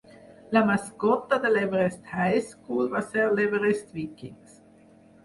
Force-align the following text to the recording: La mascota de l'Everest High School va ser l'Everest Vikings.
La 0.55 0.61
mascota 0.67 1.37
de 1.43 1.51
l'Everest 1.55 2.09
High 2.21 2.37
School 2.47 2.89
va 2.95 3.03
ser 3.11 3.27
l'Everest 3.41 3.93
Vikings. 3.99 4.57